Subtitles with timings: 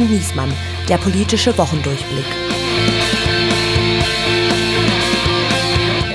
[0.00, 0.52] und Niesmann,
[0.88, 2.24] der politische Wochendurchblick.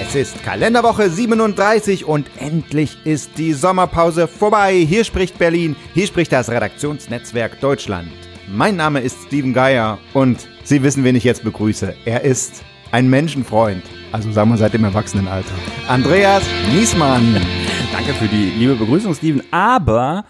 [0.02, 4.86] Es ist Kalenderwoche 37 und endlich ist die Sommerpause vorbei.
[4.88, 8.10] Hier spricht Berlin, hier spricht das Redaktionsnetzwerk Deutschland.
[8.48, 11.94] Mein Name ist Steven Geier und Sie wissen, wen ich jetzt begrüße.
[12.06, 13.84] Er ist ein Menschenfreund.
[14.12, 15.54] Also sagen wir seit dem Erwachsenenalter.
[15.88, 17.40] Andreas Niesmann.
[17.92, 19.44] Danke für die liebe Begrüßung, Steven.
[19.52, 20.26] Aber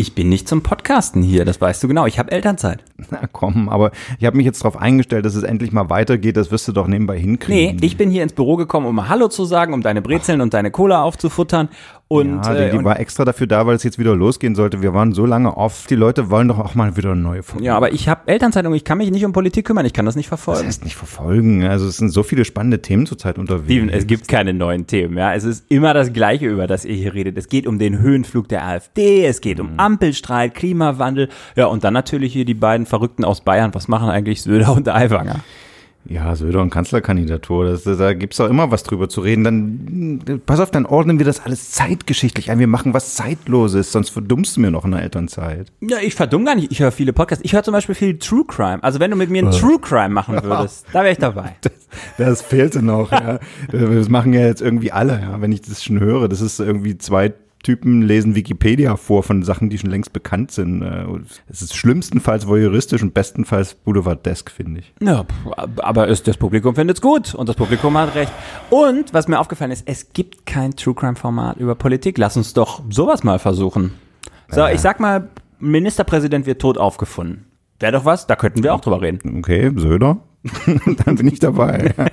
[0.00, 2.06] ich bin nicht zum Podcasten hier, das weißt du genau.
[2.06, 2.82] Ich habe Elternzeit.
[3.10, 6.36] Na komm, aber ich habe mich jetzt darauf eingestellt, dass es endlich mal weitergeht.
[6.36, 7.76] Das wirst du doch nebenbei hinkriegen.
[7.76, 10.54] Nee, ich bin hier ins Büro gekommen, um Hallo zu sagen, um deine Brezeln und
[10.54, 11.68] deine Cola aufzufuttern.
[12.12, 14.56] Und, ja, die, äh, die und war extra dafür da, weil es jetzt wieder losgehen
[14.56, 14.82] sollte.
[14.82, 15.86] Wir waren so lange off.
[15.88, 17.64] Die Leute wollen doch auch mal wieder eine neue Folge.
[17.64, 19.86] ja, aber ich habe Elternzeit und ich kann mich nicht um Politik kümmern.
[19.86, 20.66] Ich kann das nicht Das verfolgen.
[20.66, 21.64] heißt nicht verfolgen.
[21.64, 23.66] Also es sind so viele spannende Themen zurzeit unterwegs.
[23.66, 25.16] Steven, es gibt keine neuen Themen.
[25.16, 27.38] Ja, es ist immer das Gleiche, über das ihr hier redet.
[27.38, 31.94] Es geht um den Höhenflug der AfD, es geht um Ampelstreit, Klimawandel, ja und dann
[31.94, 33.72] natürlich hier die beiden Verrückten aus Bayern.
[33.72, 35.40] Was machen eigentlich Söder und Aiwanger?
[36.06, 39.44] Ja, Söder und Kanzlerkandidatur, das, da gibt's doch immer was drüber zu reden.
[39.44, 42.58] Dann, pass auf, dann ordnen wir das alles zeitgeschichtlich ein.
[42.58, 45.70] Wir machen was Zeitloses, sonst verdummst du mir noch in der Elternzeit.
[45.80, 46.72] Ja, ich verdumm gar nicht.
[46.72, 47.44] Ich höre viele Podcasts.
[47.44, 48.82] Ich höre zum Beispiel viel True Crime.
[48.82, 51.56] Also wenn du mit mir einen True Crime machen würdest, da wäre ich dabei.
[52.18, 53.40] Das fehlte noch, ja.
[53.72, 55.40] Das machen ja jetzt irgendwie alle, ja.
[55.40, 57.32] Wenn ich das schon höre, das ist irgendwie zwei
[57.62, 60.82] Typen lesen Wikipedia vor von Sachen, die schon längst bekannt sind.
[60.82, 61.04] Äh,
[61.48, 64.94] Es ist schlimmstenfalls voyeuristisch und bestenfalls Boulevard-desk, finde ich.
[65.02, 65.24] Ja,
[65.76, 68.32] aber ist, das Publikum findet's gut und das Publikum hat recht.
[68.70, 72.16] Und was mir aufgefallen ist, es gibt kein True Crime Format über Politik.
[72.18, 73.92] Lass uns doch sowas mal versuchen.
[74.48, 75.28] So, ich sag mal,
[75.60, 77.46] Ministerpräsident wird tot aufgefunden.
[77.78, 79.38] Wäre doch was, da könnten wir auch drüber reden.
[79.38, 80.18] Okay, Söder,
[81.04, 81.94] dann bin ich dabei.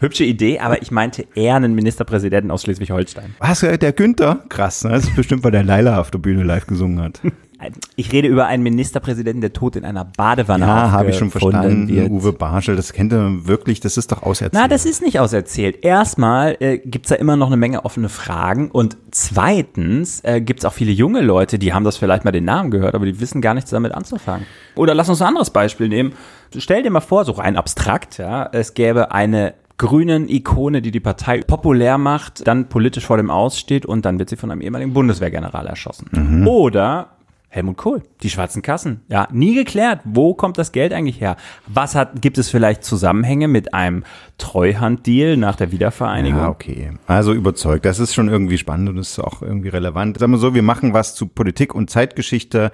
[0.00, 3.34] Hübsche Idee, aber ich meinte eher einen Ministerpräsidenten aus Schleswig-Holstein.
[3.38, 4.44] Was, der Günther?
[4.48, 4.90] Krass, ne?
[4.90, 7.20] Das ist bestimmt, weil der Leila auf der Bühne live gesungen hat.
[7.96, 11.88] Ich rede über einen Ministerpräsidenten, der tot in einer Badewanne Ja, habe ich schon verstanden.
[11.88, 12.10] wird.
[12.10, 14.52] Uwe Barschel, das kennt er wirklich, das ist doch auserzählt.
[14.54, 15.84] Na, das ist nicht auserzählt.
[15.84, 20.72] Erstmal äh, gibt's da immer noch eine Menge offene Fragen und zweitens äh, gibt's auch
[20.72, 23.54] viele junge Leute, die haben das vielleicht mal den Namen gehört, aber die wissen gar
[23.54, 24.46] nichts damit anzufangen.
[24.76, 26.12] Oder lass uns ein anderes Beispiel nehmen.
[26.56, 31.00] Stell dir mal vor, so rein abstrakt, ja, es gäbe eine grünen Ikone, die die
[31.00, 34.60] Partei populär macht, dann politisch vor dem Aus steht und dann wird sie von einem
[34.60, 36.44] ehemaligen Bundeswehrgeneral erschossen.
[36.46, 37.08] Oder
[37.52, 39.00] Helmut Kohl, die schwarzen Kassen.
[39.08, 41.36] Ja, nie geklärt, wo kommt das Geld eigentlich her?
[41.66, 44.04] Was hat, gibt es vielleicht Zusammenhänge mit einem
[44.38, 46.38] Treuhanddeal nach der Wiedervereinigung?
[46.38, 46.92] Ja, okay.
[47.08, 47.84] Also überzeugt.
[47.84, 50.18] Das ist schon irgendwie spannend und ist auch irgendwie relevant.
[50.18, 52.70] Sagen wir so, wir machen was zu Politik und Zeitgeschichte,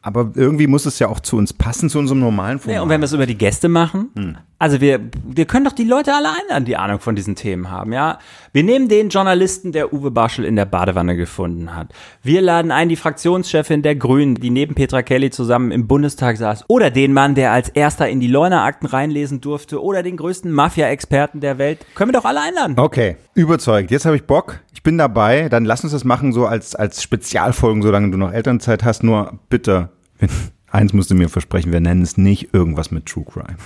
[0.00, 2.76] aber irgendwie muss es ja auch zu uns passen, zu unserem normalen Format.
[2.76, 4.36] Ja, und wenn wir es über die Gäste machen, Hm.
[4.60, 7.94] Also wir, wir können doch die Leute alle einladen, die Ahnung von diesen Themen haben,
[7.94, 8.18] ja.
[8.52, 11.94] Wir nehmen den Journalisten, der Uwe Barschel in der Badewanne gefunden hat.
[12.22, 16.66] Wir laden ein die Fraktionschefin der Grünen, die neben Petra Kelly zusammen im Bundestag saß.
[16.68, 19.82] Oder den Mann, der als erster in die Leuna-Akten reinlesen durfte.
[19.82, 21.78] Oder den größten Mafia-Experten der Welt.
[21.94, 22.74] Können wir doch alle einladen.
[22.76, 23.90] Okay, überzeugt.
[23.90, 24.60] Jetzt habe ich Bock.
[24.74, 25.48] Ich bin dabei.
[25.48, 29.04] Dann lass uns das machen so als, als Spezialfolgen, solange du noch Elternzeit hast.
[29.04, 29.88] Nur bitte,
[30.70, 33.56] eins musst du mir versprechen, wir nennen es nicht irgendwas mit True Crime.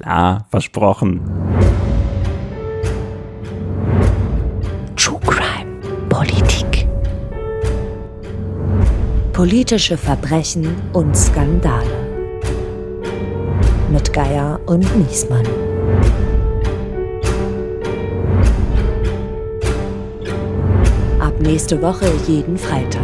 [0.00, 1.20] Klar, versprochen.
[4.94, 5.80] True Crime.
[6.08, 6.86] Politik.
[9.32, 11.90] Politische Verbrechen und Skandale.
[13.90, 15.46] Mit Geier und Niesmann.
[21.18, 23.02] Ab nächste Woche jeden Freitag.